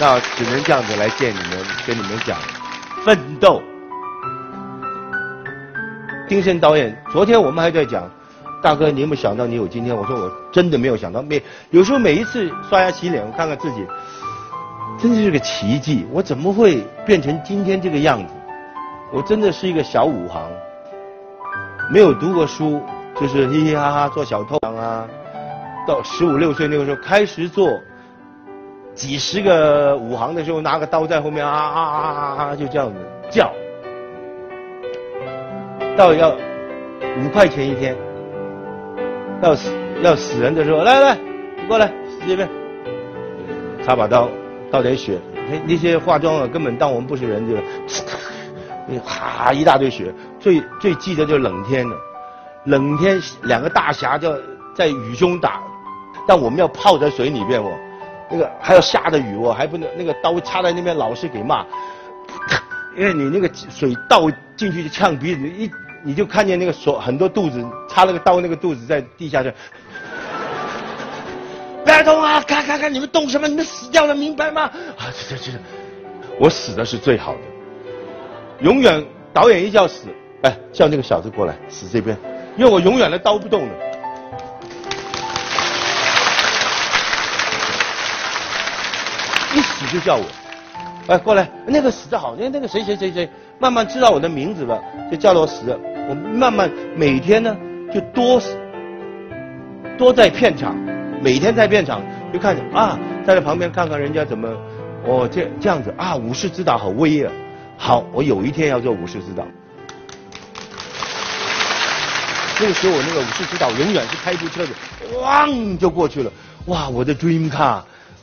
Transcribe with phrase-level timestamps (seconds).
[0.00, 2.38] 那只能这样子来见你们，跟你们讲，
[3.04, 3.60] 奋斗。
[6.28, 8.08] 丁晟导演，昨天我们还在讲，
[8.62, 9.96] 大哥，你有没有想到你有今天？
[9.96, 13.84] 我说我真的没有想到，每有时候每一次刷牙洗脸，我看看自己，
[15.00, 16.06] 真的是个奇迹。
[16.12, 18.32] 我怎么会变成今天这个样子？
[19.12, 20.48] 我真的是一个小武行，
[21.92, 22.80] 没有读过书，
[23.20, 25.04] 就是嘻嘻哈哈做小偷啊。
[25.86, 27.80] 到十五六岁那个时候开始做
[28.98, 32.96] 几十个武行的时候，拿个刀在后面啊啊啊啊啊，就这样子
[33.30, 33.48] 叫。
[35.96, 36.36] 到要
[37.16, 37.96] 五块钱一天，
[39.40, 39.70] 到死
[40.02, 41.16] 要死人的时候，来来，
[41.56, 42.48] 你过来死这边，
[43.84, 44.28] 插把刀，
[44.68, 45.16] 倒点血，
[45.48, 47.56] 哎，那些化妆的根本当我们不是人，就，
[49.04, 50.12] 哈一大堆血。
[50.40, 51.96] 最最记得就是冷天的，
[52.64, 54.36] 冷天两个大侠就
[54.74, 55.60] 在雨中打，
[56.26, 57.70] 但我们要泡在水里边哦，
[58.30, 61.64] 那个还要下着雨哦，还不能那个刀插在那边老是给骂，
[62.96, 65.70] 因为你那个水倒进去就呛鼻子一。
[66.04, 69.50] 你就看见那个手很多肚子插了个刀，那个肚子在地下就，
[71.84, 72.40] 别动啊！
[72.42, 73.48] 看看看，你们动什么？
[73.48, 74.62] 你们死掉了，明白吗？
[74.96, 75.58] 啊，这这这，
[76.38, 77.40] 我死的是最好的，
[78.60, 80.06] 永远导演一叫死，
[80.42, 82.16] 哎，叫那个小子过来死这边，
[82.56, 83.74] 因为我永远的刀不动了，
[89.78, 90.24] 死就叫我，
[91.06, 93.28] 哎，过来，那个死的好，那那个谁谁谁谁。
[93.60, 95.78] 慢慢知道我的名字了，就叫我死。
[96.08, 97.56] 我慢慢每天呢，
[97.92, 98.42] 就多
[99.96, 100.76] 多在片场，
[101.22, 104.48] 每天在片场就看着啊，在旁边看看人家怎么，
[105.06, 107.32] 哦这这样子啊，武士指导好威啊！
[107.76, 109.46] 好，我有一天要做武士指导。
[112.60, 114.72] 那个时候我那个武士指导永远是开一部车子，
[115.20, 116.30] 汪就过去了。
[116.66, 117.80] 哇，我的 dream car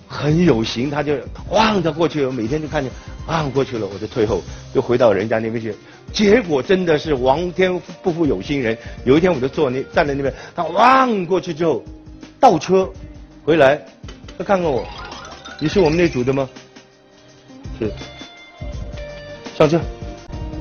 [0.08, 1.18] 很有型，他就
[1.48, 2.32] 晃着过去了。
[2.32, 2.92] 每天就看见。
[3.26, 4.40] 晃，过去了，我就退后，
[4.74, 5.74] 又回到人家那边去。
[6.14, 11.84] 结果真的是王天不负有心人，有一天我就坐那站在那边，他望过去之后，
[12.40, 12.88] 倒车
[13.44, 13.84] 回来，
[14.38, 14.86] 他看看我，
[15.60, 16.48] 你是我们那组的吗？
[17.80, 17.92] 是。
[19.58, 19.82] 上车。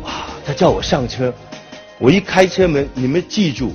[0.02, 1.30] 哇，他叫我上车，
[1.98, 3.72] 我一开车门，你们记住，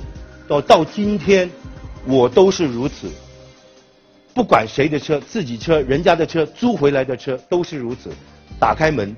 [0.48, 1.48] 到到今天，
[2.06, 3.08] 我都是如此。
[4.40, 8.10] 不管谁的车，自己车、人家的车、租回来的车，都是如此。
[8.58, 9.14] 打开门，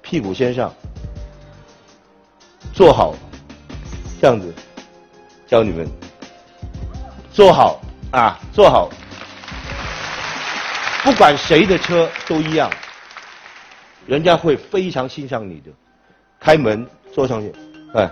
[0.00, 0.74] 屁股先上，
[2.72, 3.14] 坐好，
[4.22, 4.50] 这样子，
[5.46, 5.86] 教你们，
[7.30, 7.78] 坐好
[8.10, 8.88] 啊，坐好，
[11.02, 12.70] 不管谁的车都一样，
[14.06, 15.70] 人家会非常欣赏你的。
[16.40, 17.52] 开门，坐上去，
[17.92, 18.10] 哎，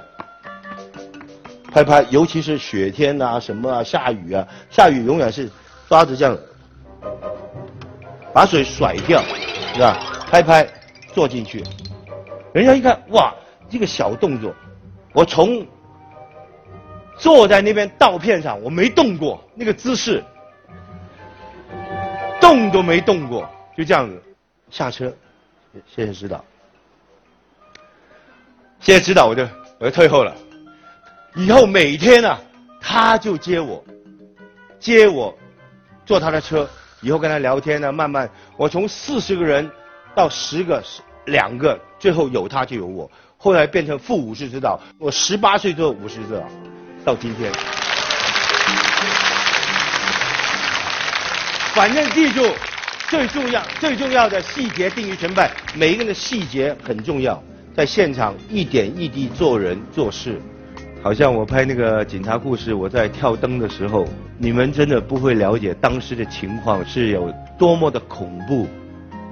[1.73, 5.51] 拍拍，尤其是雪天呐，什么啊，下雨啊，下雨永远是
[5.93, 6.39] 抓着这样，
[8.33, 9.23] 把水甩掉。
[9.75, 9.99] 是吧？
[10.31, 10.67] 拍拍，
[11.13, 11.63] 坐进去，
[12.55, 13.35] 人家一看，哇，
[13.69, 14.55] 这个小动作，
[15.13, 15.67] 我从
[17.19, 20.25] 坐在那边倒片上，我没动过那个姿势，
[22.41, 24.23] 动都没动过，就这样子
[24.71, 25.15] 下车，
[25.87, 26.43] 谢谢指导，
[28.81, 29.47] 谢谢指导，我就
[29.79, 30.35] 我就退后了。
[31.35, 32.39] 以后每天呢，
[32.81, 33.83] 他就接我，
[34.79, 35.35] 接我，
[36.05, 36.69] 坐他的车。
[37.01, 39.69] 以后跟他聊天呢，慢慢我从四十个人
[40.15, 40.81] 到十个、
[41.27, 43.11] 两个，最后有他就有我。
[43.37, 46.45] 后来变成副武士指导，我十八岁做武士指导，
[47.05, 47.51] 到今天。
[51.75, 52.49] 反正记住，
[53.09, 57.43] 最重要、最重要的细节定义成败，每一个人的细节很重要，
[57.75, 60.41] 在现场一点一滴做人做事。
[61.03, 64.07] 好像我拍那个警察故事，我在跳灯的时候，
[64.43, 68.67] 你们真的不会了解当时的情况是有多么的恐怖。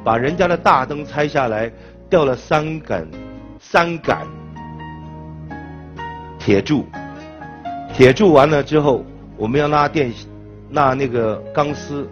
[0.04, 1.68] 把人家的大灯拆下来，
[2.08, 3.04] 掉了三杆，
[3.58, 4.24] 三杆
[6.38, 6.86] 铁柱，
[7.92, 9.04] 铁柱完了之后，
[9.36, 10.12] 我们要拉电，
[10.70, 12.08] 拉那个钢丝，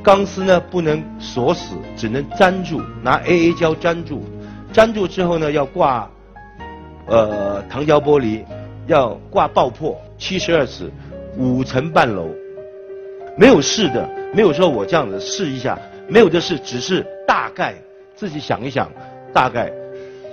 [0.00, 4.22] 钢丝呢不能锁死，只能粘住，拿 AA 胶粘住，
[4.72, 6.08] 粘住之后呢要挂，
[7.06, 8.44] 呃糖胶玻璃。
[8.86, 10.90] 要挂爆破七十二尺，
[11.38, 12.28] 五层半楼，
[13.36, 17.74] 没有试的，没有说我这样子试一下，没有的事，只是大概
[18.16, 18.90] 自己想一想，
[19.32, 19.72] 大概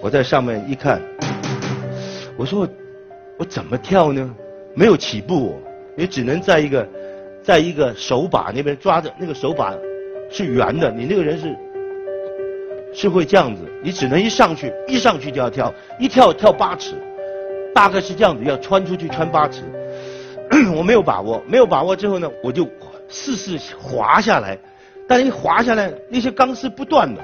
[0.02, 1.00] 我在上面一看，
[2.36, 2.68] 我说
[3.38, 4.36] 我怎么跳呢？
[4.74, 5.62] 没有起步，
[5.96, 6.88] 也只能在一个
[7.44, 9.76] 在一个手把那边抓着，那个手把
[10.32, 11.56] 是圆的，你那个人是
[12.94, 16.96] 是会这样子，你只能一上去，一上去就要跳，一跳跳八尺。
[17.76, 19.62] 大概是这样子，要穿出去穿八尺，
[20.76, 22.68] 我没有把握，没有把握之后呢，我就
[23.08, 24.58] 试试滑下来，
[25.08, 27.22] 但一滑下来，那些钢丝不断的，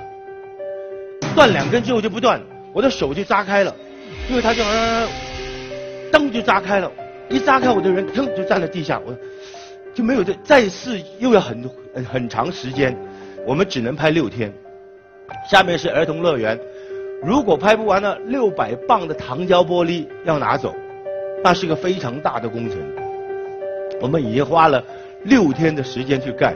[1.35, 2.41] 断两根之后就不断，
[2.73, 3.75] 我的手就扎开了，
[4.29, 4.63] 因为它就
[6.11, 6.91] 灯就扎开了，
[7.29, 9.15] 一扎开我的人腾就站在地下，我
[9.93, 11.69] 就没有再再试又要很
[12.11, 12.97] 很长时间，
[13.45, 14.51] 我们只能拍六天。
[15.49, 16.59] 下面是儿童乐园，
[17.23, 20.75] 如果拍不完呢，六百磅的糖胶玻璃要拿走，
[21.43, 22.77] 那是个非常大的工程。
[24.01, 24.83] 我们已经花了
[25.23, 26.55] 六天的时间去盖。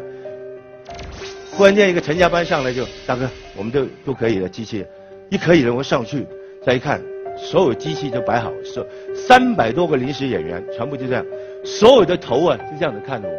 [1.52, 4.86] 忽然间，一个陈家班上来就大哥，我们都都可以了，机器
[5.30, 6.26] 一可以了，我上去
[6.66, 7.02] 再一看，
[7.38, 11.26] 所有机器都摆好，是三百多个临时演员，全部就这样，
[11.64, 13.30] 所有的头啊就这样子看着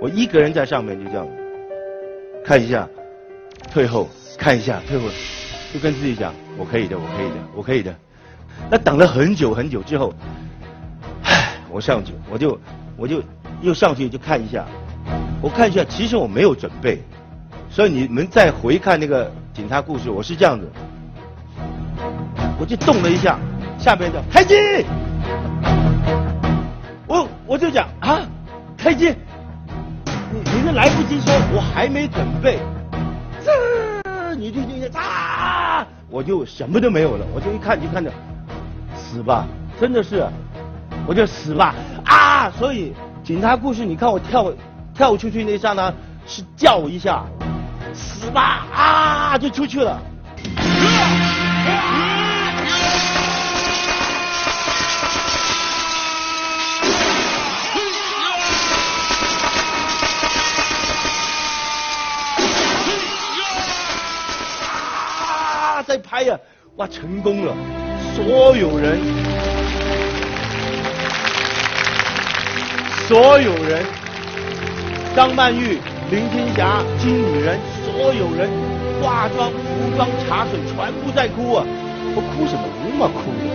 [0.00, 1.28] 我，我一个人在上面就这样
[2.44, 2.88] 看一下，
[3.72, 4.08] 退后。
[4.38, 5.04] 看一下，退后，
[5.72, 7.96] 就跟自己讲，我可以的，我可以的，我可以的。
[8.70, 10.12] 那等了很久很久之后，
[11.22, 12.50] 唉，我上去，我就，
[12.96, 13.22] 我就
[13.60, 14.64] 又上去就看一下，
[15.42, 17.02] 我看一下，其实我没有准备，
[17.68, 20.66] 所以你们再回看那个警察故事，我是这样子，
[22.58, 23.38] 我就动了一下，
[23.78, 24.54] 下边叫开机，
[27.06, 28.20] 我我就讲啊，
[28.78, 29.14] 开机，
[30.32, 32.58] 你你是来不及说，我还没准备。
[33.44, 38.10] 这你就听见啊，我就什么都没有了，我就一看就看着，
[38.96, 39.46] 死吧，
[39.78, 40.26] 真的是，
[41.06, 41.74] 我就死吧。
[42.50, 42.92] 所以
[43.24, 44.52] 警察故事，你看我跳
[44.94, 45.92] 跳出去那刹那
[46.26, 47.24] 是叫一下，
[47.92, 50.00] 死吧啊，就出去了。
[65.78, 65.82] 啊！
[65.86, 66.38] 再拍呀，
[66.76, 67.54] 哇，成功了！
[68.14, 68.98] 所有人，
[73.08, 73.84] 所有人，
[75.14, 75.78] 张曼玉、
[76.10, 78.50] 林青霞、金女人，所有人，
[79.00, 81.64] 化妆、服装、茶水，全部在哭啊！
[82.16, 82.66] 我哭什么？
[82.90, 83.46] 那么哭的？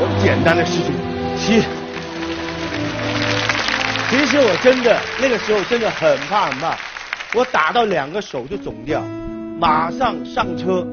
[0.00, 0.92] 我简单的事情，
[1.36, 1.62] 其
[4.10, 6.76] 其实我真的那个时候真的很怕很怕，
[7.34, 9.00] 我打到两个手就肿掉，
[9.60, 10.84] 马上上车。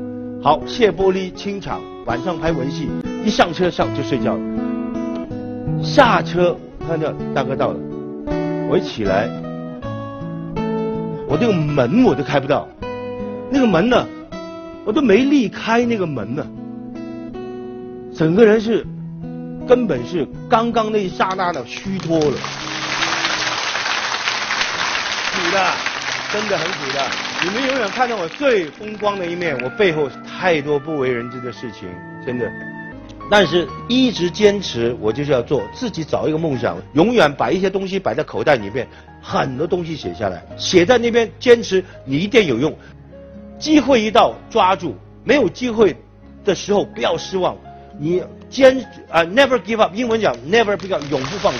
[0.43, 2.87] 好，卸玻璃清场，晚上拍文戏，
[3.23, 4.39] 一上车上就睡觉了。
[5.83, 6.55] 下车
[6.87, 7.79] 看到大哥到了，
[8.75, 9.29] 我起来，
[11.29, 12.67] 我这个门我都开不到，
[13.49, 14.05] 那个门呢，
[14.83, 16.45] 我都没力开那个门呢，
[18.13, 18.85] 整个人是
[19.65, 22.35] 根本是刚刚那一刹那的虚脱了，
[25.31, 25.71] 苦的，
[26.33, 27.01] 真的很苦的。
[27.45, 31.87] 你们永远看到我最风光的一面，我背后太多不为人知的事情，
[32.25, 32.51] 真的。
[33.29, 38.87] 但是一直坚持，我就是要做，自己找一个梦想，永远把一些东西摆在口袋里面，
[39.21, 42.73] 很多东西写下来，写在那边，坚持你一定有用。
[43.57, 45.95] 机会一到抓住，没有机会
[46.43, 47.57] 的时候不要失望，
[47.97, 48.77] 你坚
[49.09, 51.59] 啊，never give up，英文讲 never give up，永不放弃。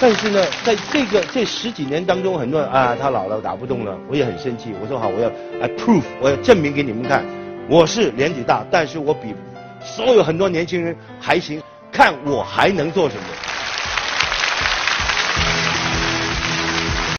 [0.00, 4.72] 但是呢，在这个这十几年当中，很多人啊，他老了打不动了，我也很生气。
[4.82, 5.28] 我说好，我要
[5.60, 7.22] 来 proof，我要证明给你们看，
[7.70, 9.32] 我是年纪大，但是我比
[9.80, 11.62] 所有很多年轻人还行，
[11.92, 13.22] 看我还能做什么。